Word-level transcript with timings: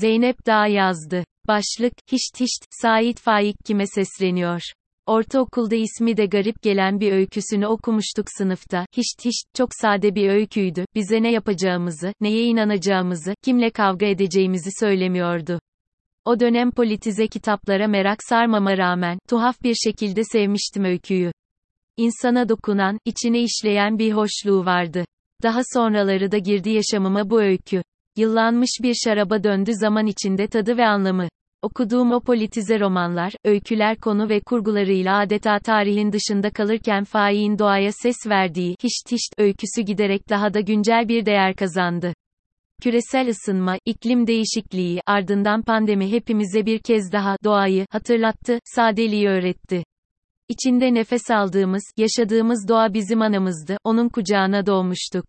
Zeynep 0.00 0.46
Dağ 0.46 0.66
yazdı. 0.66 1.24
Başlık, 1.48 1.92
Hişt 2.12 2.40
Hişt, 2.40 2.64
Sait 2.70 3.20
Faik 3.20 3.56
kime 3.64 3.86
sesleniyor? 3.86 4.60
Ortaokulda 5.06 5.74
ismi 5.74 6.16
de 6.16 6.26
garip 6.26 6.62
gelen 6.62 7.00
bir 7.00 7.12
öyküsünü 7.12 7.66
okumuştuk 7.66 8.26
sınıfta. 8.38 8.86
Hişt 8.96 9.24
hişt, 9.24 9.54
çok 9.54 9.68
sade 9.80 10.14
bir 10.14 10.28
öyküydü. 10.28 10.84
Bize 10.94 11.22
ne 11.22 11.32
yapacağımızı, 11.32 12.12
neye 12.20 12.44
inanacağımızı, 12.44 13.34
kimle 13.44 13.70
kavga 13.70 14.06
edeceğimizi 14.06 14.70
söylemiyordu. 14.80 15.60
O 16.24 16.40
dönem 16.40 16.70
politize 16.70 17.28
kitaplara 17.28 17.88
merak 17.88 18.18
sarmama 18.28 18.78
rağmen, 18.78 19.18
tuhaf 19.28 19.62
bir 19.62 19.74
şekilde 19.74 20.24
sevmiştim 20.24 20.84
öyküyü. 20.84 21.32
İnsana 21.96 22.48
dokunan, 22.48 22.98
içine 23.04 23.42
işleyen 23.42 23.98
bir 23.98 24.12
hoşluğu 24.12 24.64
vardı. 24.64 25.04
Daha 25.42 25.60
sonraları 25.74 26.32
da 26.32 26.38
girdi 26.38 26.70
yaşamıma 26.70 27.30
bu 27.30 27.42
öykü. 27.42 27.82
Yıllanmış 28.16 28.70
bir 28.82 28.94
şaraba 29.04 29.44
döndü 29.44 29.70
zaman 29.74 30.06
içinde 30.06 30.46
tadı 30.46 30.76
ve 30.76 30.86
anlamı. 30.86 31.28
Okuduğum 31.62 32.12
o 32.12 32.20
politize 32.20 32.80
romanlar, 32.80 33.32
öyküler 33.44 33.96
konu 33.96 34.28
ve 34.28 34.40
kurgularıyla 34.40 35.18
adeta 35.18 35.58
tarihin 35.58 36.12
dışında 36.12 36.50
kalırken 36.50 37.04
Faik'in 37.04 37.58
doğaya 37.58 37.90
ses 37.92 38.16
verdiği 38.26 38.76
Hişt 38.84 39.12
Hişt 39.12 39.34
öyküsü 39.38 39.82
giderek 39.82 40.28
daha 40.28 40.54
da 40.54 40.60
güncel 40.60 41.08
bir 41.08 41.26
değer 41.26 41.56
kazandı. 41.56 42.14
Küresel 42.82 43.28
ısınma, 43.28 43.78
iklim 43.84 44.26
değişikliği, 44.26 45.00
ardından 45.06 45.62
pandemi 45.62 46.12
hepimize 46.12 46.66
bir 46.66 46.78
kez 46.78 47.12
daha 47.12 47.36
doğayı 47.44 47.86
hatırlattı, 47.90 48.58
sadeliği 48.64 49.28
öğretti. 49.28 49.84
İçinde 50.48 50.94
nefes 50.94 51.30
aldığımız, 51.30 51.82
yaşadığımız 51.96 52.68
doğa 52.68 52.94
bizim 52.94 53.22
anamızdı, 53.22 53.76
onun 53.84 54.08
kucağına 54.08 54.66
doğmuştuk. 54.66 55.24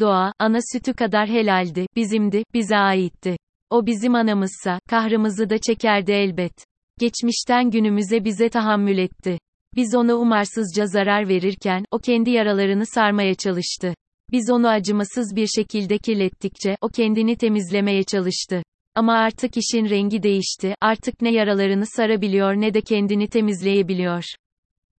Doğa, 0.00 0.32
ana 0.38 0.58
sütü 0.72 0.94
kadar 0.94 1.28
helaldi, 1.28 1.86
bizimdi, 1.96 2.44
bize 2.54 2.76
aitti. 2.76 3.36
O 3.70 3.86
bizim 3.86 4.14
anamızsa, 4.14 4.78
kahrımızı 4.88 5.50
da 5.50 5.58
çekerdi 5.58 6.12
elbet. 6.12 6.52
Geçmişten 7.00 7.70
günümüze 7.70 8.24
bize 8.24 8.48
tahammül 8.48 8.98
etti. 8.98 9.38
Biz 9.76 9.94
ona 9.94 10.14
umarsızca 10.14 10.86
zarar 10.86 11.28
verirken, 11.28 11.84
o 11.90 11.98
kendi 11.98 12.30
yaralarını 12.30 12.86
sarmaya 12.86 13.34
çalıştı. 13.34 13.94
Biz 14.32 14.50
onu 14.50 14.68
acımasız 14.68 15.36
bir 15.36 15.46
şekilde 15.46 15.98
kirlettikçe, 15.98 16.76
o 16.80 16.88
kendini 16.88 17.36
temizlemeye 17.36 18.02
çalıştı. 18.02 18.62
Ama 18.94 19.12
artık 19.12 19.56
işin 19.56 19.90
rengi 19.90 20.22
değişti, 20.22 20.74
artık 20.80 21.22
ne 21.22 21.32
yaralarını 21.32 21.84
sarabiliyor 21.86 22.54
ne 22.54 22.74
de 22.74 22.80
kendini 22.80 23.28
temizleyebiliyor. 23.28 24.24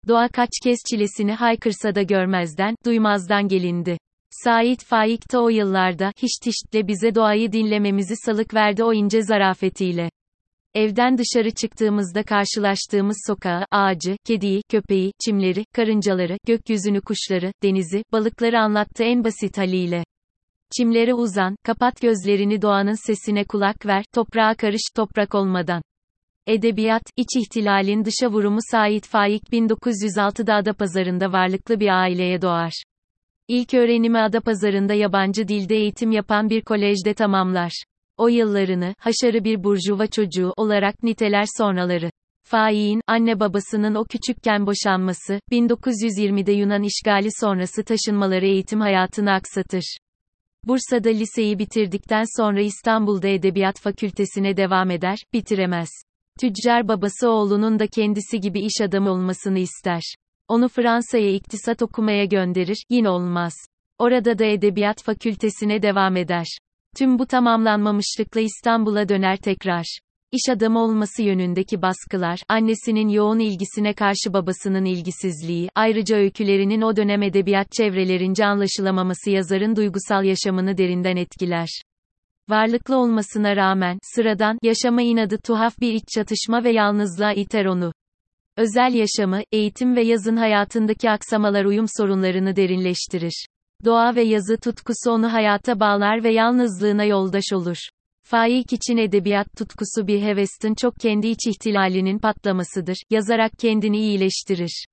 Doğa 0.08 0.28
kaç 0.28 0.50
kez 0.64 0.78
çilesini 0.90 1.34
haykırsa 1.34 1.96
da 1.96 2.02
görmezden, 2.02 2.76
duymazdan 2.86 3.48
gelindi. 3.48 3.98
Sait 4.32 4.84
Faik 4.84 5.32
de 5.32 5.38
o 5.40 5.50
yıllarda, 5.50 6.12
hiç 6.22 6.32
tiştle 6.44 6.88
bize 6.88 7.16
doğayı 7.16 7.52
dinlememizi 7.52 8.16
salık 8.16 8.54
verdi 8.54 8.84
o 8.84 8.94
ince 8.94 9.24
zarafetiyle. 9.24 10.10
Evden 10.74 11.18
dışarı 11.18 11.52
çıktığımızda 11.52 12.24
karşılaştığımız 12.24 13.18
sokağı, 13.28 13.66
ağacı, 13.72 14.18
kediyi, 14.26 14.62
köpeği, 14.70 15.12
çimleri, 15.26 15.66
karıncaları, 15.76 16.38
gökyüzünü 16.48 17.02
kuşları, 17.02 17.52
denizi, 17.64 18.04
balıkları 18.12 18.59
anlattı 18.59 19.04
en 19.04 19.24
basit 19.24 19.58
haliyle. 19.58 20.04
Çimlere 20.78 21.14
uzan, 21.14 21.56
kapat 21.64 22.02
gözlerini 22.02 22.62
doğanın 22.62 23.08
sesine 23.08 23.44
kulak 23.44 23.86
ver, 23.86 24.04
toprağa 24.14 24.56
karış, 24.56 24.84
toprak 24.96 25.36
olmadan. 25.36 25.82
Edebiyat, 26.48 27.04
iç 27.18 27.30
ihtilalin 27.38 28.06
dışa 28.06 28.32
vurumu 28.32 28.59
Sait 28.72 29.08
Faik 29.08 29.44
1906'da 29.44 30.56
Adapazarı'nda 30.56 31.32
varlıklı 31.32 31.80
bir 31.80 32.02
aileye 32.02 32.42
doğar. 32.42 32.84
İlk 33.52 33.74
öğrenimi 33.74 34.20
Adapazarı'nda 34.20 34.94
yabancı 34.94 35.48
dilde 35.48 35.76
eğitim 35.76 36.12
yapan 36.12 36.50
bir 36.50 36.62
kolejde 36.62 37.14
tamamlar. 37.14 37.84
O 38.18 38.28
yıllarını, 38.28 38.94
haşarı 39.00 39.44
bir 39.44 39.64
burjuva 39.64 40.08
çocuğu 40.08 40.54
olarak 40.58 41.04
niteler 41.04 41.46
sonraları. 41.58 42.12
Faik'in, 42.44 43.02
anne 43.08 43.40
babasının 43.40 43.96
o 43.96 44.06
küçükken 44.06 44.66
boşanması, 44.66 45.40
1920'de 45.52 46.52
Yunan 46.52 46.84
işgali 46.84 47.28
sonrası 47.40 47.84
taşınmaları 47.84 48.46
eğitim 48.46 48.80
hayatını 48.80 49.31
aksatır. 49.31 49.98
Bursa'da 50.64 51.09
liseyi 51.09 51.59
bitirdikten 51.59 52.42
sonra 52.42 52.62
İstanbul'da 52.62 53.28
Edebiyat 53.28 53.80
Fakültesine 53.80 54.58
devam 54.58 54.92
eder, 54.92 55.18
bitiremez. 55.34 55.90
Tüccar 56.42 56.88
babası 56.88 57.30
oğlunun 57.30 57.80
da 57.80 57.88
kendisi 57.88 58.40
gibi 58.40 58.59
iş 58.59 58.81
adamı 58.81 59.12
olmasını 59.12 59.59
ister. 59.59 60.16
Onu 60.51 60.67
Fransa'ya 60.67 61.31
iktisat 61.31 61.81
okumaya 61.81 62.25
gönderir, 62.25 62.78
yine 62.89 63.09
olmaz. 63.09 63.53
Orada 64.00 64.39
da 64.39 64.45
Edebiyat 64.45 65.03
Fakültesine 65.03 65.81
devam 65.81 66.17
eder. 66.17 66.45
Tüm 66.97 67.19
bu 67.19 67.28
tamamlanmamışlıkla 67.28 68.41
İstanbul'a 68.41 69.09
döner 69.09 69.38
tekrar. 69.38 70.00
İş 70.31 70.50
adamı 70.50 70.79
olması 70.79 71.23
yönündeki 71.23 71.81
baskılar, 71.81 72.39
annesinin 72.50 73.09
yoğun 73.09 73.39
ilgisine 73.39 73.94
karşı 73.94 74.34
babasının 74.34 74.85
ilgisizliği, 74.85 75.69
ayrıca 75.75 76.17
öykülerinin 76.17 76.81
o 76.81 76.95
dönem 76.95 77.22
edebiyat 77.22 77.72
çevrelerince 77.72 78.45
anlaşılamaması 78.45 79.29
yazarın 79.29 79.75
duygusal 79.75 80.23
yaşamını 80.23 80.78
derinden 80.78 81.16
etkiler. 81.16 81.81
Varlıklı 82.50 82.97
olmasına 82.97 83.56
rağmen, 83.56 84.00
sıradan, 84.16 84.57
yaşama 84.63 85.01
inadı 85.01 85.38
tuhaf 85.38 85.79
bir 85.79 85.94
iç 85.94 86.03
çatışma 86.16 86.63
ve 86.63 86.72
yalnızlığa 86.72 87.33
iter 87.33 87.66
onu. 87.66 87.91
Özel 88.57 88.94
yaşamı, 88.94 89.41
eğitim 89.51 89.95
ve 89.95 90.03
yazın 90.03 90.38
hayatındaki 90.38 91.09
aksamalar 91.09 91.66
uyum 91.66 91.85
sorunlarını 91.97 92.56
derinleştirir. 92.56 93.45
Doğa 93.85 94.16
ve 94.16 94.22
yazı 94.22 94.57
tutkusu 94.57 95.12
onu 95.12 95.34
hayata 95.34 95.79
bağlar 95.79 96.23
ve 96.23 96.34
yalnızlığına 96.34 97.03
yoldaş 97.03 97.44
olur. 97.53 97.78
Faik 98.23 98.73
için 98.73 98.97
edebiyat 98.97 99.47
tutkusu 99.57 100.07
bir 100.07 100.22
hevestin 100.22 100.75
çok 100.75 100.95
kendi 100.95 101.28
iç 101.28 101.47
ihtilalinin 101.47 102.19
patlamasıdır, 102.19 102.97
yazarak 103.09 103.51
kendini 103.59 104.00
iyileştirir. 104.00 104.85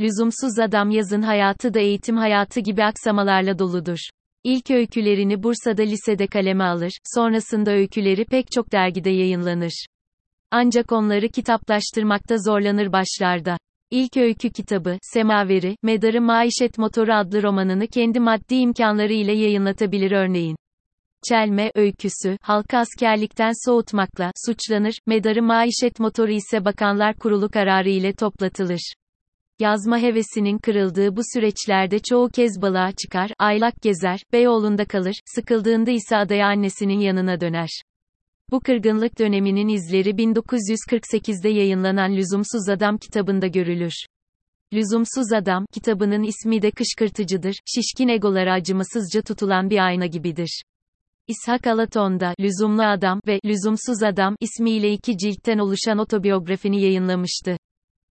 Lüzumsuz 0.00 0.58
adam 0.58 0.90
yazın 0.90 1.22
hayatı 1.22 1.74
da 1.74 1.80
eğitim 1.80 2.16
hayatı 2.16 2.60
gibi 2.60 2.84
aksamalarla 2.84 3.58
doludur. 3.58 3.98
İlk 4.44 4.70
öykülerini 4.70 5.42
Bursa'da 5.42 5.82
lisede 5.82 6.26
kaleme 6.26 6.64
alır, 6.64 6.92
sonrasında 7.14 7.70
öyküleri 7.70 8.24
pek 8.24 8.50
çok 8.52 8.72
dergide 8.72 9.10
yayınlanır. 9.10 9.86
Ancak 10.50 10.92
onları 10.92 11.28
kitaplaştırmakta 11.28 12.38
zorlanır 12.38 12.92
başlarda. 12.92 13.58
İlk 13.90 14.16
öykü 14.16 14.50
kitabı, 14.50 14.98
Semaveri, 15.02 15.76
Medarı 15.82 16.20
Maişet 16.20 16.78
Motoru 16.78 17.12
adlı 17.14 17.42
romanını 17.42 17.86
kendi 17.86 18.20
maddi 18.20 18.54
imkanları 18.54 19.12
ile 19.12 19.32
yayınlatabilir 19.32 20.12
örneğin. 20.12 20.56
Çelme, 21.28 21.70
öyküsü, 21.74 22.38
halkı 22.42 22.76
askerlikten 22.76 23.52
soğutmakla, 23.66 24.32
suçlanır, 24.46 24.94
Medarı 25.06 25.42
Maişet 25.42 26.00
Motoru 26.00 26.30
ise 26.30 26.64
Bakanlar 26.64 27.16
Kurulu 27.16 27.48
kararı 27.48 27.88
ile 27.88 28.12
toplatılır. 28.12 28.94
Yazma 29.58 29.98
hevesinin 29.98 30.58
kırıldığı 30.58 31.16
bu 31.16 31.20
süreçlerde 31.34 31.98
çoğu 31.98 32.28
kez 32.28 32.62
balığa 32.62 32.92
çıkar, 32.92 33.30
aylak 33.38 33.82
gezer, 33.82 34.20
Beyoğlu'nda 34.32 34.84
kalır, 34.84 35.14
sıkıldığında 35.34 35.90
ise 35.90 36.16
adaya 36.16 36.46
annesinin 36.46 37.00
yanına 37.00 37.40
döner. 37.40 37.82
Bu 38.50 38.60
kırgınlık 38.60 39.18
döneminin 39.18 39.68
izleri 39.68 40.10
1948'de 40.10 41.48
yayınlanan 41.48 42.16
Lüzumsuz 42.16 42.68
Adam 42.68 42.98
kitabında 42.98 43.46
görülür. 43.46 43.92
Lüzumsuz 44.72 45.32
Adam 45.32 45.66
kitabının 45.72 46.22
ismi 46.22 46.62
de 46.62 46.70
kışkırtıcıdır, 46.70 47.54
şişkin 47.74 48.08
egolara 48.08 48.52
acımasızca 48.52 49.22
tutulan 49.22 49.70
bir 49.70 49.86
ayna 49.86 50.06
gibidir. 50.06 50.62
İshak 51.26 51.66
Alaton'da 51.66 52.34
Lüzumlu 52.40 52.82
Adam 52.82 53.20
ve 53.26 53.40
Lüzumsuz 53.44 54.02
Adam 54.02 54.36
ismiyle 54.40 54.92
iki 54.92 55.16
ciltten 55.16 55.58
oluşan 55.58 55.98
otobiyografini 55.98 56.82
yayınlamıştı. 56.82 57.56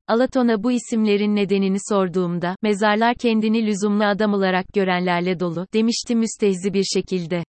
Alaton'a 0.07 0.63
bu 0.63 0.71
isimlerin 0.71 1.35
nedenini 1.35 1.77
sorduğumda, 1.89 2.55
mezarlar 2.61 3.15
kendini 3.15 3.65
lüzumlu 3.65 4.05
adam 4.05 4.33
olarak 4.33 4.65
görenlerle 4.73 5.39
dolu, 5.39 5.67
demişti 5.73 6.15
müstehzi 6.15 6.73
bir 6.73 6.83
şekilde. 6.83 7.43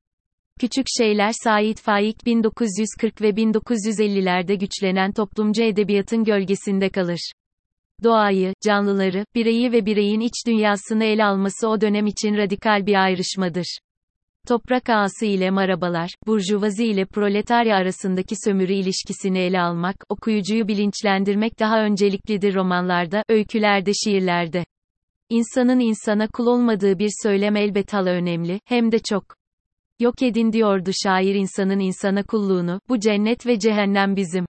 Küçük 0.62 0.86
Şeyler 0.98 1.32
Sait 1.44 1.82
Faik 1.82 2.26
1940 2.26 3.22
ve 3.22 3.30
1950'lerde 3.30 4.56
güçlenen 4.56 5.12
toplumcu 5.12 5.64
edebiyatın 5.64 6.24
gölgesinde 6.24 6.90
kalır. 6.90 7.32
Doğayı, 8.04 8.54
canlıları, 8.66 9.26
bireyi 9.36 9.72
ve 9.72 9.86
bireyin 9.86 10.20
iç 10.20 10.34
dünyasını 10.48 11.04
ele 11.04 11.26
alması 11.26 11.68
o 11.68 11.82
dönem 11.82 12.08
için 12.08 12.38
radikal 12.38 12.86
bir 12.86 13.04
ayrışmadır. 13.04 13.78
Toprak 14.48 14.90
ağası 14.90 15.26
ile 15.26 15.50
marabalar, 15.50 16.10
burjuvazi 16.28 16.86
ile 16.86 17.06
proletarya 17.06 17.76
arasındaki 17.76 18.36
sömürü 18.46 18.74
ilişkisini 18.74 19.40
ele 19.40 19.62
almak, 19.62 19.96
okuyucuyu 20.10 20.68
bilinçlendirmek 20.68 21.60
daha 21.60 21.84
önceliklidir 21.84 22.56
romanlarda, 22.56 23.24
öykülerde, 23.30 23.92
şiirlerde. 23.94 24.66
İnsanın 25.30 25.80
insana 25.80 26.28
kul 26.28 26.48
olmadığı 26.48 27.00
bir 27.00 27.10
söylem 27.24 27.56
elbet 27.56 27.94
hala 27.94 28.10
önemli, 28.10 28.60
hem 28.66 28.92
de 28.92 29.00
çok. 29.00 29.41
Yok 30.02 30.22
edin 30.22 30.54
diyordu 30.54 30.92
şair 31.04 31.36
insanın 31.36 31.80
insana 31.80 32.24
kulluğunu, 32.24 32.82
bu 32.90 33.00
cennet 33.00 33.46
ve 33.46 33.60
cehennem 33.60 34.16
bizim. 34.16 34.46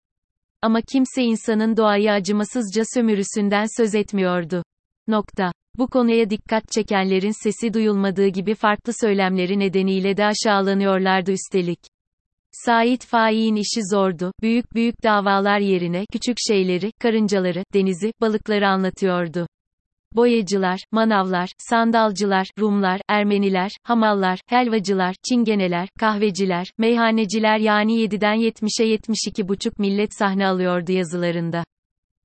Ama 0.62 0.81
kimse 0.93 1.22
insanın 1.22 1.76
doğayı 1.76 2.12
acımasızca 2.12 2.82
sömürüsünden 2.94 3.66
söz 3.76 3.94
etmiyordu. 3.94 4.62
Nokta. 5.08 5.52
Bu 5.78 5.87
konuya 5.87 6.31
dikkat 6.31 6.70
çekenlerin 6.70 7.43
sesi 7.43 7.75
duyulmadığı 7.75 8.26
gibi 8.26 8.54
farklı 8.54 8.93
söylemleri 9.00 9.58
nedeniyle 9.58 10.16
de 10.16 10.25
aşağılanıyorlardı 10.25 11.32
üstelik. 11.32 11.81
Sait 12.52 13.06
Faik'in 13.06 13.56
işi 13.56 13.81
zordu, 13.90 14.32
büyük 14.43 14.75
büyük 14.75 15.02
davalar 15.02 15.58
yerine, 15.58 16.04
küçük 16.12 16.37
şeyleri, 16.49 16.93
karıncaları, 17.02 17.64
denizi, 17.75 18.12
balıkları 18.20 18.69
anlatıyordu. 18.69 19.46
Boyacılar, 20.17 20.81
manavlar, 20.91 21.49
sandalcılar, 21.59 22.47
Rumlar, 22.59 23.00
Ermeniler, 23.09 23.70
hamallar, 23.82 24.41
helvacılar, 24.47 25.14
çingeneler, 25.29 25.88
kahveciler, 26.00 26.73
meyhaneciler 26.79 27.59
yani 27.59 27.93
7'den 27.93 28.37
70'e 28.37 28.87
72 28.87 29.49
buçuk 29.49 29.79
millet 29.79 30.14
sahne 30.14 30.47
alıyordu 30.47 30.93
yazılarında. 30.93 31.64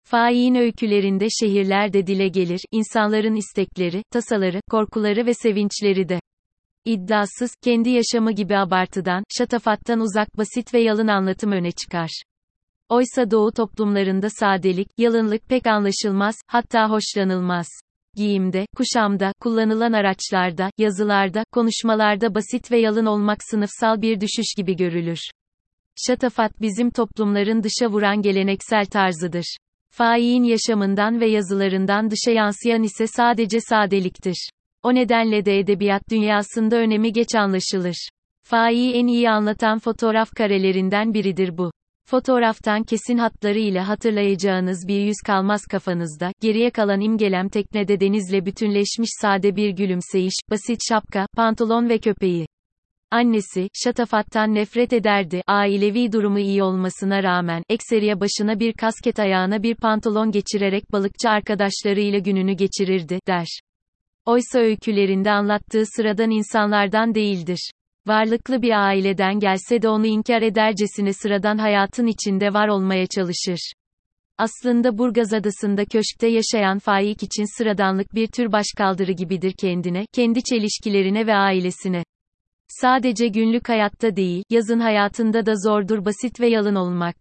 Faik'in 0.03 0.55
öykülerinde 0.55 1.27
şehirler 1.29 1.93
de 1.93 2.07
dile 2.07 2.27
gelir, 2.27 2.61
insanların 2.71 3.35
istekleri, 3.35 4.03
tasaları, 4.11 4.61
korkuları 4.71 5.25
ve 5.25 5.33
sevinçleri 5.33 6.09
de. 6.09 6.19
İddiasız, 6.85 7.51
kendi 7.63 7.89
yaşamı 7.89 8.31
gibi 8.31 8.57
abartıdan, 8.57 9.23
şatafattan 9.37 9.99
uzak 9.99 10.37
basit 10.37 10.73
ve 10.73 10.79
yalın 10.79 11.07
anlatım 11.07 11.51
öne 11.51 11.71
çıkar. 11.71 12.23
Oysa 12.89 13.31
doğu 13.31 13.51
toplumlarında 13.51 14.29
sadelik, 14.29 14.87
yalınlık 14.97 15.49
pek 15.49 15.67
anlaşılmaz, 15.67 16.35
hatta 16.47 16.89
hoşlanılmaz. 16.89 17.67
Giyimde, 18.15 18.65
kuşamda, 18.75 19.31
kullanılan 19.41 19.93
araçlarda, 19.93 20.69
yazılarda, 20.77 21.43
konuşmalarda 21.51 22.35
basit 22.35 22.71
ve 22.71 22.79
yalın 22.79 23.05
olmak 23.05 23.37
sınıfsal 23.49 24.01
bir 24.01 24.21
düşüş 24.21 24.53
gibi 24.57 24.75
görülür. 24.75 25.19
Şatafat 26.07 26.61
bizim 26.61 26.89
toplumların 26.89 27.63
dışa 27.63 27.87
vuran 27.91 28.21
geleneksel 28.21 28.85
tarzıdır. 28.85 29.57
Faik'in 29.89 30.43
yaşamından 30.43 31.19
ve 31.19 31.27
yazılarından 31.29 32.11
dışa 32.11 32.31
yansıyan 32.31 32.83
ise 32.83 33.07
sadece 33.07 33.59
sadeliktir. 33.61 34.49
O 34.83 34.95
nedenle 34.95 35.45
de 35.45 35.59
edebiyat 35.59 36.09
dünyasında 36.09 36.75
önemi 36.75 37.13
geç 37.13 37.35
anlaşılır. 37.35 38.09
Faik'i 38.43 38.93
en 38.93 39.07
iyi 39.07 39.29
anlatan 39.29 39.79
fotoğraf 39.79 40.31
karelerinden 40.31 41.13
biridir 41.13 41.57
bu. 41.57 41.71
Fotoğraftan 42.09 42.83
kesin 42.83 43.17
hatları 43.17 43.59
ile 43.59 43.79
hatırlayacağınız 43.79 44.87
bir 44.87 44.99
yüz 44.99 45.15
kalmaz 45.25 45.61
kafanızda, 45.71 46.31
geriye 46.41 46.71
kalan 46.71 47.01
imgelem 47.01 47.49
teknede 47.49 47.99
denizle 47.99 48.45
bütünleşmiş 48.45 49.09
sade 49.21 49.55
bir 49.55 49.69
gülümseyiş, 49.69 50.33
basit 50.51 50.79
şapka, 50.89 51.27
pantolon 51.35 51.89
ve 51.89 51.97
köpeği. 51.97 52.47
Annesi, 53.11 53.69
şatafattan 53.73 54.55
nefret 54.55 54.93
ederdi, 54.93 55.41
ailevi 55.47 56.11
durumu 56.11 56.39
iyi 56.39 56.63
olmasına 56.63 57.23
rağmen, 57.23 57.63
ekseriye 57.69 58.19
başına 58.19 58.59
bir 58.59 58.73
kasket 58.73 59.19
ayağına 59.19 59.63
bir 59.63 59.75
pantolon 59.75 60.31
geçirerek 60.31 60.91
balıkçı 60.91 61.29
arkadaşlarıyla 61.29 62.19
gününü 62.19 62.53
geçirirdi, 62.53 63.19
der. 63.27 63.59
Oysa 64.25 64.59
öykülerinde 64.59 65.31
anlattığı 65.31 65.83
sıradan 65.85 66.31
insanlardan 66.31 67.15
değildir. 67.15 67.71
Varlıklı 68.07 68.61
bir 68.61 68.87
aileden 68.87 69.39
gelse 69.39 69.81
de 69.81 69.89
onu 69.89 70.05
inkar 70.05 70.41
edercesine 70.41 71.13
sıradan 71.13 71.57
hayatın 71.57 72.07
içinde 72.07 72.53
var 72.53 72.67
olmaya 72.67 73.07
çalışır. 73.07 73.71
Aslında 74.37 74.97
Burgaz 74.97 75.33
Adası'nda 75.33 75.85
köşkte 75.85 76.27
yaşayan 76.27 76.79
Faik 76.79 77.23
için 77.23 77.57
sıradanlık 77.57 78.15
bir 78.15 78.27
tür 78.27 78.51
başkaldırı 78.51 79.11
gibidir 79.11 79.53
kendine, 79.59 80.05
kendi 80.13 80.43
çelişkilerine 80.43 81.27
ve 81.27 81.35
ailesine. 81.35 82.03
Sadece 82.67 83.27
günlük 83.27 83.69
hayatta 83.69 84.15
değil, 84.15 84.43
yazın 84.49 84.79
hayatında 84.79 85.45
da 85.45 85.53
zordur 85.55 86.05
basit 86.05 86.39
ve 86.39 86.47
yalın 86.47 86.75
olmak. 86.75 87.15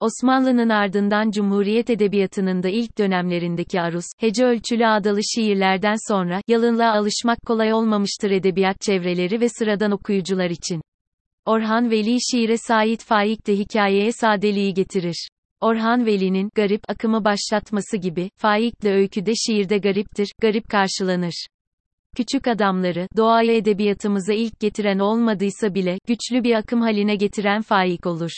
Osmanlı'nın 0.00 0.68
ardından 0.68 1.30
Cumhuriyet 1.30 1.90
Edebiyatı'nın 1.90 2.62
da 2.62 2.68
ilk 2.68 2.98
dönemlerindeki 2.98 3.80
aruz, 3.80 4.04
hece 4.18 4.44
ölçülü 4.44 4.86
adalı 4.86 5.20
şiirlerden 5.34 5.96
sonra, 6.08 6.40
yalınlığa 6.48 6.92
alışmak 6.92 7.38
kolay 7.46 7.72
olmamıştır 7.72 8.30
edebiyat 8.30 8.80
çevreleri 8.80 9.40
ve 9.40 9.48
sıradan 9.48 9.90
okuyucular 9.90 10.50
için. 10.50 10.80
Orhan 11.46 11.90
Veli 11.90 12.16
şiire 12.30 12.56
Sait 12.56 13.04
Faik 13.04 13.46
de 13.46 13.56
hikayeye 13.58 14.12
sadeliği 14.12 14.74
getirir. 14.74 15.28
Orhan 15.60 16.06
Veli'nin, 16.06 16.50
garip, 16.54 16.80
akımı 16.88 17.24
başlatması 17.24 17.96
gibi, 17.96 18.30
Faik 18.36 18.82
de 18.82 18.92
öyküde 18.92 19.32
şiirde 19.34 19.78
gariptir, 19.78 20.32
garip 20.40 20.68
karşılanır. 20.68 21.46
Küçük 22.16 22.48
adamları, 22.48 23.08
doğaya 23.16 23.56
edebiyatımıza 23.56 24.32
ilk 24.32 24.60
getiren 24.60 24.98
olmadıysa 24.98 25.74
bile, 25.74 25.98
güçlü 26.06 26.44
bir 26.44 26.54
akım 26.54 26.80
haline 26.80 27.16
getiren 27.16 27.62
Faik 27.62 28.06
olur. 28.06 28.32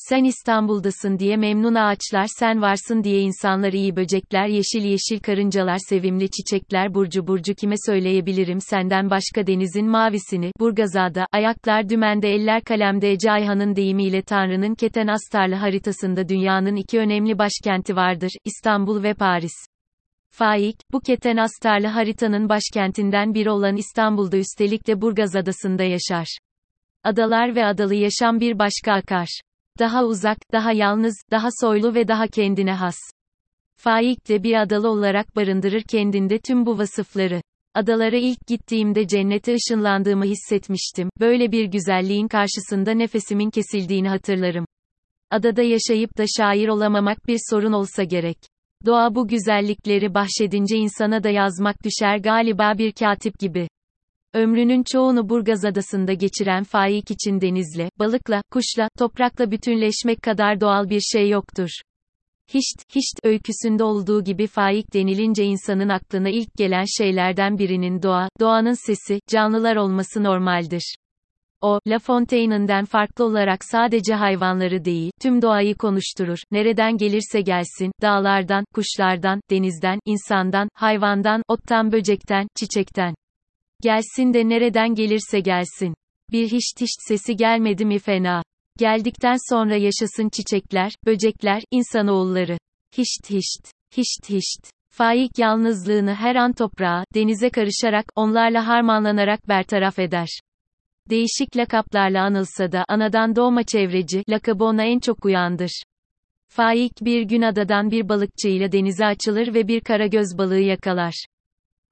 Sen 0.00 0.24
İstanbul'dasın 0.24 1.18
diye 1.18 1.36
memnun 1.36 1.74
ağaçlar 1.74 2.26
sen 2.38 2.62
varsın 2.62 3.04
diye 3.04 3.20
insanlar 3.20 3.72
iyi 3.72 3.96
böcekler 3.96 4.46
yeşil 4.46 4.84
yeşil 4.84 5.20
karıncalar 5.20 5.78
sevimli 5.88 6.30
çiçekler 6.30 6.94
burcu 6.94 7.26
burcu 7.26 7.54
kime 7.54 7.74
söyleyebilirim 7.86 8.60
senden 8.60 9.10
başka 9.10 9.46
denizin 9.46 9.86
mavisini, 9.86 10.52
Burgazada, 10.60 11.26
ayaklar 11.32 11.88
dümende 11.88 12.34
eller 12.34 12.62
kalemde 12.62 13.12
Ece 13.12 13.32
Ayhan'ın 13.32 13.76
deyimiyle 13.76 14.22
Tanrı'nın 14.22 14.74
keten 14.74 15.06
astarlı 15.06 15.54
haritasında 15.54 16.28
dünyanın 16.28 16.76
iki 16.76 16.98
önemli 16.98 17.38
başkenti 17.38 17.96
vardır, 17.96 18.30
İstanbul 18.44 19.02
ve 19.02 19.14
Paris. 19.14 19.54
Faik, 20.30 20.76
bu 20.92 21.00
keten 21.00 21.36
astarlı 21.36 21.86
haritanın 21.86 22.48
başkentinden 22.48 23.34
biri 23.34 23.50
olan 23.50 23.76
İstanbul'da 23.76 24.36
üstelik 24.36 24.86
de 24.86 25.00
Burgaz 25.00 25.36
Adası'nda 25.36 25.82
yaşar. 25.82 26.38
Adalar 27.04 27.54
ve 27.54 27.64
adalı 27.64 27.94
yaşam 27.94 28.40
bir 28.40 28.58
başka 28.58 28.92
akar 28.92 29.28
daha 29.78 30.04
uzak, 30.04 30.38
daha 30.52 30.72
yalnız, 30.72 31.22
daha 31.30 31.48
soylu 31.60 31.94
ve 31.94 32.08
daha 32.08 32.26
kendine 32.26 32.72
has. 32.72 32.96
Faik 33.76 34.28
de 34.28 34.42
bir 34.42 34.62
adalı 34.62 34.88
olarak 34.88 35.36
barındırır 35.36 35.82
kendinde 35.82 36.38
tüm 36.38 36.66
bu 36.66 36.78
vasıfları. 36.78 37.42
Adalara 37.74 38.16
ilk 38.16 38.46
gittiğimde 38.46 39.06
cennete 39.06 39.54
ışınlandığımı 39.54 40.24
hissetmiştim. 40.24 41.08
Böyle 41.20 41.52
bir 41.52 41.64
güzelliğin 41.64 42.28
karşısında 42.28 42.90
nefesimin 42.90 43.50
kesildiğini 43.50 44.08
hatırlarım. 44.08 44.64
Adada 45.30 45.62
yaşayıp 45.62 46.18
da 46.18 46.24
şair 46.38 46.68
olamamak 46.68 47.28
bir 47.28 47.38
sorun 47.50 47.72
olsa 47.72 48.04
gerek. 48.04 48.38
Doğa 48.86 49.14
bu 49.14 49.28
güzellikleri 49.28 50.14
bahşedince 50.14 50.76
insana 50.76 51.22
da 51.22 51.30
yazmak 51.30 51.76
düşer 51.84 52.18
galiba 52.18 52.78
bir 52.78 52.92
katip 52.92 53.38
gibi. 53.38 53.68
Ömrünün 54.34 54.82
çoğunu 54.82 55.28
Burgaz 55.28 55.64
Adası'nda 55.64 56.12
geçiren 56.12 56.64
Faik 56.64 57.10
için 57.10 57.40
denizle, 57.40 57.90
balıkla, 57.98 58.42
kuşla, 58.52 58.88
toprakla 58.98 59.50
bütünleşmek 59.50 60.22
kadar 60.22 60.60
doğal 60.60 60.90
bir 60.90 61.00
şey 61.00 61.28
yoktur. 61.28 61.68
Hişt, 62.54 62.94
hişt 62.94 63.20
öyküsünde 63.24 63.84
olduğu 63.84 64.24
gibi 64.24 64.46
Faik 64.46 64.94
denilince 64.94 65.44
insanın 65.44 65.88
aklına 65.88 66.28
ilk 66.28 66.54
gelen 66.56 66.84
şeylerden 66.98 67.58
birinin 67.58 68.02
doğa, 68.02 68.28
doğanın 68.40 68.86
sesi, 68.86 69.20
canlılar 69.28 69.76
olması 69.76 70.24
normaldir. 70.24 70.96
O, 71.60 71.80
La 71.86 71.98
Fontaine'den 71.98 72.84
farklı 72.84 73.24
olarak 73.24 73.64
sadece 73.64 74.14
hayvanları 74.14 74.84
değil, 74.84 75.10
tüm 75.20 75.42
doğayı 75.42 75.74
konuşturur. 75.74 76.38
Nereden 76.50 76.96
gelirse 76.96 77.40
gelsin, 77.40 77.92
dağlardan, 78.02 78.64
kuşlardan, 78.74 79.40
denizden, 79.50 79.98
insandan, 80.04 80.68
hayvandan, 80.74 81.42
ottan 81.48 81.92
böcekten, 81.92 82.48
çiçekten. 82.56 83.14
Gelsin 83.82 84.34
de 84.34 84.48
nereden 84.48 84.94
gelirse 84.94 85.40
gelsin. 85.40 85.94
Bir 86.32 86.48
hiç 86.48 86.64
hiç 86.80 86.90
sesi 87.08 87.36
gelmedi 87.36 87.84
mi 87.84 87.98
fena. 87.98 88.42
Geldikten 88.78 89.36
sonra 89.50 89.76
yaşasın 89.76 90.28
çiçekler, 90.28 90.92
böcekler, 91.06 91.62
insanoğulları. 91.70 92.58
Hişt 92.98 93.30
hişt, 93.30 93.72
hişt 93.96 94.30
hişt. 94.30 94.70
Faik 94.90 95.38
yalnızlığını 95.38 96.14
her 96.14 96.36
an 96.36 96.52
toprağa, 96.52 97.04
denize 97.14 97.50
karışarak, 97.50 98.04
onlarla 98.16 98.66
harmanlanarak 98.66 99.48
bertaraf 99.48 99.98
eder. 99.98 100.28
Değişik 101.10 101.56
lakaplarla 101.56 102.22
anılsa 102.22 102.72
da 102.72 102.84
anadan 102.88 103.36
doğma 103.36 103.62
çevreci, 103.62 104.22
lakabı 104.28 104.64
ona 104.64 104.84
en 104.84 104.98
çok 104.98 105.24
uyandır. 105.24 105.82
Faik 106.48 106.92
bir 107.02 107.22
gün 107.22 107.42
adadan 107.42 107.90
bir 107.90 108.08
balıkçıyla 108.08 108.72
denize 108.72 109.06
açılır 109.06 109.54
ve 109.54 109.68
bir 109.68 109.80
karagöz 109.80 110.38
balığı 110.38 110.60
yakalar. 110.60 111.24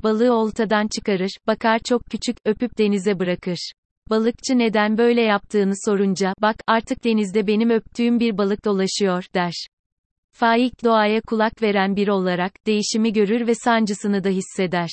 Balığı 0.03 0.33
oltadan 0.33 0.89
çıkarır, 0.89 1.31
bakar 1.47 1.79
çok 1.79 2.05
küçük, 2.07 2.37
öpüp 2.45 2.79
denize 2.79 3.19
bırakır. 3.19 3.73
Balıkçı 4.11 4.59
neden 4.59 4.99
böyle 4.99 5.21
yaptığını 5.21 5.73
sorunca, 5.85 6.35
bak, 6.43 6.57
artık 6.67 7.05
denizde 7.05 7.47
benim 7.47 7.71
öptüğüm 7.71 8.21
bir 8.21 8.39
balık 8.39 8.65
dolaşıyor, 8.65 9.25
der. 9.35 9.67
Faik 10.33 10.85
doğaya 10.85 11.21
kulak 11.21 11.63
veren 11.63 11.97
biri 11.97 12.13
olarak, 12.13 12.67
değişimi 12.67 13.13
görür 13.13 13.47
ve 13.47 13.55
sancısını 13.55 14.25
da 14.25 14.29
hisseder. 14.29 14.91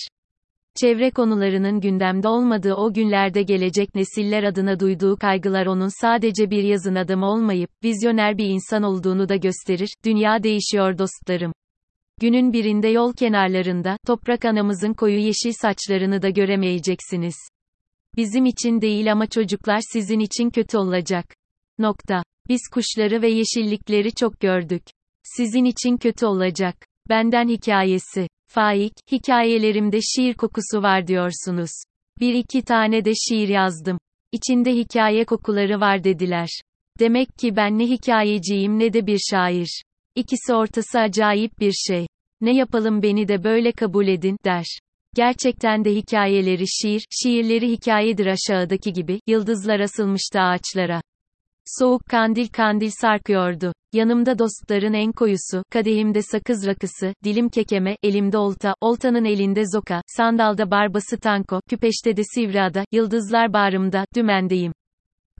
Çevre 0.81 1.11
konularının 1.11 1.79
gündemde 1.79 2.27
olmadığı 2.27 2.73
o 2.73 2.93
günlerde 2.93 3.43
gelecek 3.43 3.95
nesiller 3.95 4.43
adına 4.43 4.79
duyduğu 4.79 5.17
kaygılar 5.17 5.65
onun 5.65 6.01
sadece 6.01 6.49
bir 6.49 6.63
yazın 6.63 6.95
adamı 6.95 7.25
olmayıp, 7.25 7.69
vizyoner 7.83 8.37
bir 8.37 8.45
insan 8.45 8.83
olduğunu 8.83 9.29
da 9.29 9.35
gösterir, 9.35 9.89
dünya 10.05 10.43
değişiyor 10.43 10.97
dostlarım. 10.97 11.53
Günün 12.21 12.53
birinde 12.53 12.87
yol 12.87 13.13
kenarlarında, 13.13 13.97
toprak 14.07 14.45
anamızın 14.45 14.93
koyu 14.93 15.19
yeşil 15.19 15.53
saçlarını 15.61 16.21
da 16.21 16.29
göremeyeceksiniz. 16.29 17.35
Bizim 18.15 18.45
için 18.45 18.81
değil 18.81 19.11
ama 19.11 19.27
çocuklar 19.27 19.79
sizin 19.93 20.19
için 20.19 20.49
kötü 20.49 20.77
olacak. 20.77 21.25
Nokta. 21.79 22.23
Biz 22.49 22.61
kuşları 22.71 23.21
ve 23.21 23.29
yeşillikleri 23.29 24.11
çok 24.15 24.39
gördük. 24.39 24.83
Sizin 25.23 25.65
için 25.65 25.97
kötü 25.97 26.25
olacak. 26.25 26.75
Benden 27.09 27.47
hikayesi. 27.47 28.27
Faik, 28.47 28.93
hikayelerimde 29.11 30.01
şiir 30.01 30.33
kokusu 30.33 30.83
var 30.83 31.07
diyorsunuz. 31.07 31.71
Bir 32.19 32.33
iki 32.33 32.61
tane 32.61 33.05
de 33.05 33.11
şiir 33.15 33.47
yazdım. 33.47 33.99
İçinde 34.31 34.71
hikaye 34.75 35.25
kokuları 35.25 35.79
var 35.79 36.03
dediler. 36.03 36.49
Demek 36.99 37.27
ki 37.37 37.55
ben 37.55 37.79
ne 37.79 37.87
hikayeciyim 37.87 38.79
ne 38.79 38.93
de 38.93 39.07
bir 39.07 39.19
şair. 39.31 39.83
İkisi 40.15 40.53
ortası 40.53 40.99
acayip 40.99 41.59
bir 41.59 41.71
şey. 41.71 42.07
Ne 42.41 42.55
yapalım 42.55 43.01
beni 43.01 43.27
de 43.27 43.43
böyle 43.43 43.71
kabul 43.71 44.07
edin, 44.07 44.37
der. 44.45 44.65
Gerçekten 45.15 45.85
de 45.85 45.95
hikayeleri 45.95 46.63
şiir, 46.67 47.05
şiirleri 47.23 47.71
hikayedir 47.71 48.25
aşağıdaki 48.25 48.93
gibi, 48.93 49.19
yıldızlar 49.27 49.79
asılmıştı 49.79 50.39
ağaçlara. 50.39 51.01
Soğuk 51.65 52.05
kandil 52.05 52.47
kandil 52.47 52.89
sarkıyordu. 53.01 53.73
Yanımda 53.93 54.39
dostların 54.39 54.93
en 54.93 55.11
koyusu, 55.11 55.63
kadehimde 55.69 56.21
sakız 56.21 56.67
rakısı, 56.67 57.13
dilim 57.23 57.49
kekeme, 57.49 57.97
elimde 58.03 58.37
olta, 58.37 58.73
oltanın 58.81 59.25
elinde 59.25 59.63
zoka, 59.65 60.01
sandalda 60.17 60.71
barbası 60.71 61.17
tanko, 61.17 61.61
küpeşte 61.69 62.17
de 62.17 62.21
sivrada, 62.35 62.85
yıldızlar 62.91 63.53
bağrımda, 63.53 64.05
dümendeyim. 64.15 64.73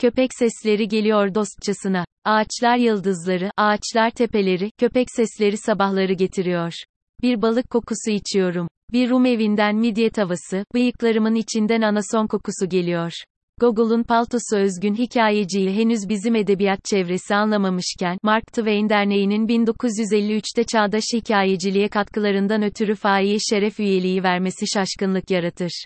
Köpek 0.04 0.30
sesleri 0.40 0.88
geliyor 0.88 1.36
dostçasına. 1.36 2.06
Ağaçlar 2.26 2.78
yıldızları, 2.78 3.52
ağaçlar 3.58 4.10
tepeleri, 4.10 4.72
köpek 4.80 5.08
sesleri 5.16 5.58
sabahları 5.58 6.14
getiriyor. 6.14 6.74
Bir 7.22 7.42
balık 7.42 7.70
kokusu 7.70 8.12
içiyorum. 8.12 8.68
Bir 8.94 9.10
Rum 9.10 9.26
evinden 9.26 9.76
midye 9.76 10.10
tavası, 10.10 10.66
bıyıklarımın 10.74 11.36
içinden 11.36 11.82
anason 11.82 12.28
kokusu 12.28 12.70
geliyor. 12.70 13.12
Gogol'un 13.60 14.04
paltosu 14.04 14.58
özgün 14.58 14.96
hikayeciyi 14.96 15.70
henüz 15.70 16.10
bizim 16.10 16.36
edebiyat 16.36 16.86
çevresi 16.86 17.36
anlamamışken, 17.36 18.18
Mark 18.24 18.48
Twain 18.48 18.90
Derneği'nin 18.90 19.48
1953'te 19.48 20.64
çağdaş 20.64 21.04
hikayeciliğe 21.14 21.88
katkılarından 21.88 22.64
ötürü 22.64 22.96
Faik'e 22.96 23.38
şeref 23.40 23.80
üyeliği 23.80 24.24
vermesi 24.24 24.66
şaşkınlık 24.74 25.32
yaratır. 25.32 25.86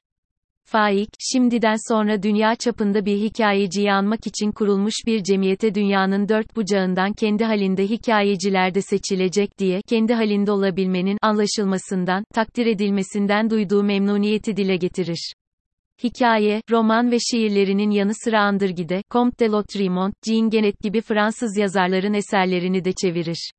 Faik, 0.69 1.09
şimdiden 1.19 1.75
sonra 1.93 2.23
dünya 2.23 2.55
çapında 2.55 3.05
bir 3.05 3.17
hikayeciyi 3.17 3.91
anmak 3.91 4.27
için 4.27 4.51
kurulmuş 4.51 4.93
bir 5.05 5.23
cemiyete 5.23 5.75
dünyanın 5.75 6.29
dört 6.29 6.55
bucağından 6.55 7.13
kendi 7.13 7.43
halinde 7.43 7.83
hikayeciler 7.83 8.75
de 8.75 8.81
seçilecek 8.81 9.59
diye, 9.59 9.81
kendi 9.81 10.13
halinde 10.13 10.51
olabilmenin, 10.51 11.17
anlaşılmasından, 11.21 12.23
takdir 12.33 12.65
edilmesinden 12.65 13.49
duyduğu 13.49 13.83
memnuniyeti 13.83 14.57
dile 14.57 14.75
getirir. 14.75 15.33
Hikaye, 16.03 16.61
roman 16.71 17.11
ve 17.11 17.17
şiirlerinin 17.19 17.91
yanı 17.91 18.13
sıra 18.23 18.41
Andırgide, 18.41 19.03
Comte 19.11 19.45
de 19.45 19.49
Lautréamont, 19.49 20.13
Jean 20.25 20.49
Genet 20.49 20.79
gibi 20.79 21.01
Fransız 21.01 21.57
yazarların 21.57 22.13
eserlerini 22.13 22.85
de 22.85 22.93
çevirir. 22.93 23.51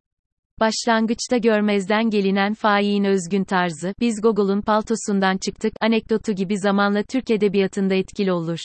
Başlangıçta 0.61 1.37
görmezden 1.37 2.11
gelinen 2.11 2.55
Faik'in 2.55 3.05
özgün 3.05 3.45
tarzı, 3.45 3.95
biz 4.01 4.21
Gogol'un 4.23 4.61
paltosundan 4.61 5.39
çıktık, 5.39 5.73
anekdotu 5.81 6.33
gibi 6.33 6.59
zamanla 6.59 7.03
Türk 7.03 7.31
edebiyatında 7.31 7.95
etkili 7.95 8.33
olur. 8.33 8.59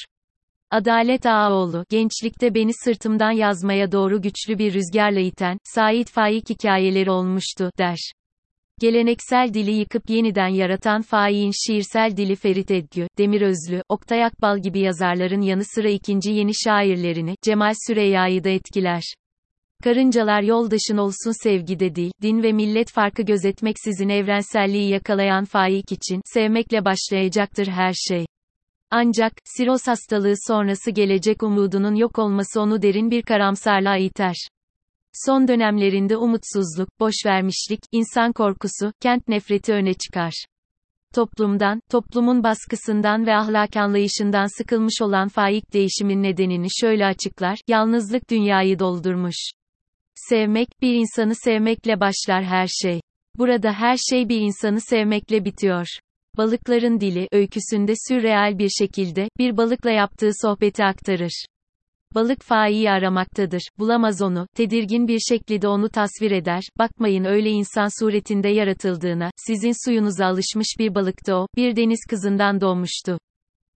Adalet 0.71 1.25
Ağaoğlu, 1.25 1.85
gençlikte 1.89 2.55
beni 2.55 2.71
sırtımdan 2.73 3.31
yazmaya 3.31 3.91
doğru 3.91 4.21
güçlü 4.21 4.57
bir 4.57 4.73
rüzgarla 4.73 5.19
iten, 5.19 5.57
Sait 5.63 6.09
Faik 6.09 6.49
hikayeleri 6.49 7.11
olmuştu, 7.11 7.71
der. 7.77 7.97
Geleneksel 8.79 9.53
dili 9.53 9.71
yıkıp 9.71 10.09
yeniden 10.09 10.47
yaratan 10.47 11.01
Faik'in 11.01 11.51
şiirsel 11.67 12.17
dili 12.17 12.35
Ferit 12.35 12.71
Edgü, 12.71 13.07
Demir 13.17 13.41
Özlü, 13.41 13.83
Oktay 13.89 14.25
Akbal 14.25 14.59
gibi 14.59 14.79
yazarların 14.79 15.41
yanı 15.41 15.63
sıra 15.75 15.89
ikinci 15.89 16.31
yeni 16.31 16.51
şairlerini, 16.65 17.35
Cemal 17.41 17.73
Süreyya'yı 17.87 18.43
da 18.43 18.49
etkiler. 18.49 19.03
Karıncalar 19.83 20.41
yoldaşın 20.41 20.97
olsun 20.97 21.43
sevgide 21.43 21.95
değil, 21.95 22.11
din 22.21 22.43
ve 22.43 22.51
millet 22.51 22.91
farkı 22.91 23.21
gözetmeksizin 23.21 24.09
evrenselliği 24.09 24.89
yakalayan 24.89 25.45
Faik 25.45 25.91
için, 25.91 26.21
sevmekle 26.25 26.85
başlayacaktır 26.85 27.67
her 27.67 27.93
şey. 27.93 28.25
Ancak, 28.91 29.33
siroz 29.45 29.87
hastalığı 29.87 30.33
sonrası 30.47 30.91
gelecek 30.91 31.43
umudunun 31.43 31.95
yok 31.95 32.19
olması 32.19 32.61
onu 32.61 32.81
derin 32.81 33.11
bir 33.11 33.21
karamsarlığa 33.21 33.97
iter. 33.97 34.35
Son 35.25 35.47
dönemlerinde 35.47 36.17
umutsuzluk, 36.17 36.99
boşvermişlik, 36.99 37.79
insan 37.91 38.33
korkusu, 38.33 38.93
kent 39.01 39.27
nefreti 39.27 39.73
öne 39.73 39.93
çıkar. 39.93 40.45
Toplumdan, 41.13 41.79
toplumun 41.91 42.43
baskısından 42.43 43.25
ve 43.25 43.35
ahlak 43.35 43.77
anlayışından 43.77 44.57
sıkılmış 44.57 45.01
olan 45.01 45.27
Faik 45.27 45.73
değişimin 45.73 46.23
nedenini 46.23 46.67
şöyle 46.81 47.05
açıklar, 47.05 47.57
yalnızlık 47.67 48.29
dünyayı 48.29 48.79
doldurmuş. 48.79 49.53
Sevmek, 50.15 50.67
bir 50.81 50.93
insanı 50.93 51.35
sevmekle 51.35 51.99
başlar 51.99 52.43
her 52.43 52.67
şey. 52.67 53.01
Burada 53.37 53.73
her 53.73 53.97
şey 53.97 54.29
bir 54.29 54.39
insanı 54.39 54.81
sevmekle 54.81 55.45
bitiyor. 55.45 55.87
Balıkların 56.37 56.99
dili, 56.99 57.27
öyküsünde 57.31 57.93
sürreal 58.07 58.57
bir 58.57 58.69
şekilde, 58.69 59.27
bir 59.37 59.57
balıkla 59.57 59.91
yaptığı 59.91 60.31
sohbeti 60.41 60.83
aktarır. 60.83 61.45
Balık 62.15 62.41
Faik'i 62.41 62.89
aramaktadır, 62.89 63.61
bulamaz 63.79 64.21
onu, 64.21 64.47
tedirgin 64.55 65.07
bir 65.07 65.19
şekilde 65.19 65.67
onu 65.67 65.89
tasvir 65.89 66.31
eder, 66.31 66.63
bakmayın 66.79 67.25
öyle 67.25 67.49
insan 67.49 68.03
suretinde 68.03 68.49
yaratıldığına, 68.49 69.31
sizin 69.35 69.85
suyunuza 69.85 70.25
alışmış 70.25 70.67
bir 70.79 70.95
balıktı 70.95 71.35
o, 71.35 71.47
bir 71.55 71.75
deniz 71.75 71.99
kızından 72.09 72.61
doğmuştu. 72.61 73.19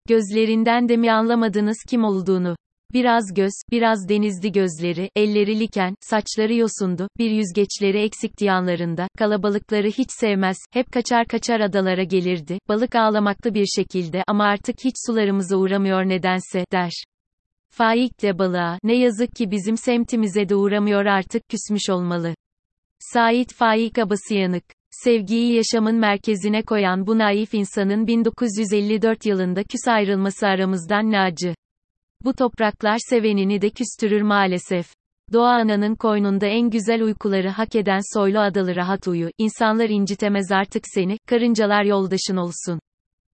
Gözlerinden 0.08 0.90
de 0.90 0.98
mi 0.98 1.12
anlamadınız 1.12 1.78
kim 1.90 2.04
olduğunu? 2.04 2.56
Biraz 2.94 3.34
göz, 3.34 3.52
biraz 3.72 4.10
denizli 4.10 4.52
gözleri, 4.52 5.10
elleri 5.16 5.60
liken, 5.60 5.96
saçları 6.02 6.54
yosundu, 6.54 7.08
bir 7.18 7.32
yüzgeçleri 7.32 7.98
eksikti 7.98 8.46
yanlarında, 8.46 9.08
kalabalıkları 9.18 9.88
hiç 9.88 10.10
sevmez, 10.12 10.58
hep 10.74 10.92
kaçar 10.92 11.26
kaçar 11.26 11.60
adalara 11.60 12.04
gelirdi, 12.04 12.60
balık 12.68 12.96
ağlamaklı 12.96 13.54
bir 13.54 13.66
şekilde 13.66 14.24
ama 14.28 14.44
artık 14.44 14.76
hiç 14.86 14.96
sularımıza 15.08 15.58
uğramıyor 15.58 16.04
nedense, 16.04 16.66
der. 16.72 16.92
Faik 17.70 18.22
de 18.22 18.40
balığa, 18.40 18.80
ne 18.84 18.96
yazık 18.96 19.36
ki 19.36 19.52
bizim 19.52 19.78
semtimize 19.78 20.50
de 20.50 20.56
uğramıyor 20.56 21.06
artık, 21.06 21.50
küsmüş 21.50 21.90
olmalı. 21.90 22.36
Sait 23.00 23.54
Faik 23.54 23.98
Abasıyanık. 23.98 24.64
Sevgiyi 24.92 25.56
yaşamın 25.56 25.96
merkezine 25.96 26.62
koyan 26.62 27.08
bu 27.08 27.18
naif 27.18 27.54
insanın 27.54 28.08
1954 28.08 29.26
yılında 29.26 29.64
küs 29.64 29.88
ayrılması 29.88 30.48
aramızdan 30.48 31.12
nacı. 31.12 31.56
Bu 32.26 32.34
topraklar 32.34 32.98
sevenini 33.10 33.62
de 33.62 33.70
küstürür 33.70 34.22
maalesef. 34.22 34.88
Doğa 35.34 35.50
ananın 35.50 35.96
koynunda 35.96 36.46
en 36.46 36.70
güzel 36.70 37.02
uykuları 37.02 37.50
hak 37.50 37.76
eden 37.76 38.00
soylu 38.14 38.40
adalı 38.40 38.76
rahat 38.76 39.08
uyu, 39.08 39.30
insanlar 39.38 39.90
incitemez 39.90 40.52
artık 40.52 40.84
seni, 40.88 41.18
karıncalar 41.28 41.84
yoldaşın 41.84 42.38
olsun. 42.38 42.80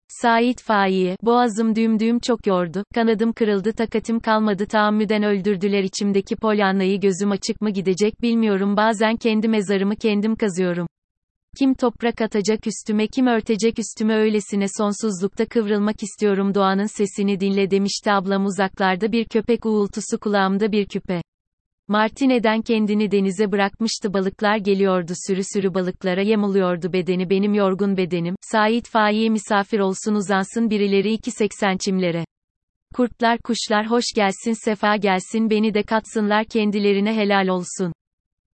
Sait 0.08 0.62
Faik'e, 0.62 1.16
boğazım 1.22 1.76
düğüm 1.76 1.98
düğüm 1.98 2.18
çok 2.18 2.46
yordu, 2.46 2.84
kanadım 2.94 3.32
kırıldı 3.32 3.72
takatim 3.72 4.20
kalmadı 4.20 4.66
taammüden 4.66 5.22
öldürdüler 5.22 5.82
içimdeki 5.82 6.36
polyanlayı 6.36 7.00
gözüm 7.00 7.30
açık 7.30 7.60
mı 7.60 7.70
gidecek 7.70 8.22
bilmiyorum 8.22 8.76
bazen 8.76 9.16
kendi 9.16 9.48
mezarımı 9.48 9.96
kendim 9.96 10.36
kazıyorum. 10.36 10.86
Kim 11.58 11.74
toprak 11.74 12.20
atacak 12.20 12.66
üstüme 12.66 13.06
kim 13.06 13.26
örtecek 13.26 13.78
üstüme 13.78 14.14
öylesine 14.14 14.66
sonsuzlukta 14.78 15.46
kıvrılmak 15.46 16.02
istiyorum 16.02 16.54
doğanın 16.54 16.86
sesini 16.96 17.40
dinle 17.40 17.70
demişti 17.70 18.12
ablam 18.12 18.46
uzaklarda 18.46 19.12
bir 19.12 19.24
köpek 19.24 19.66
uğultusu 19.66 20.20
kulağımda 20.20 20.72
bir 20.72 20.86
küpe. 20.86 21.22
Martine'den 21.88 22.62
kendini 22.62 23.10
denize 23.10 23.52
bırakmıştı 23.52 24.14
balıklar 24.14 24.56
geliyordu 24.56 25.12
sürü 25.26 25.42
sürü 25.54 25.74
balıklara 25.74 26.22
yem 26.22 26.42
oluyordu 26.42 26.92
bedeni 26.92 27.30
benim 27.30 27.54
yorgun 27.54 27.96
bedenim, 27.96 28.34
Sait 28.40 28.88
Faik'e 28.88 29.28
misafir 29.28 29.78
olsun 29.78 30.14
uzansın 30.14 30.70
birileri 30.70 31.14
2.80 31.14 31.78
çimlere. 31.78 32.24
Kurtlar 32.94 33.38
kuşlar 33.38 33.90
hoş 33.90 34.04
gelsin 34.16 34.64
sefa 34.64 34.96
gelsin 34.96 35.50
beni 35.50 35.74
de 35.74 35.82
katsınlar 35.82 36.44
kendilerine 36.44 37.16
helal 37.16 37.48
olsun. 37.48 37.92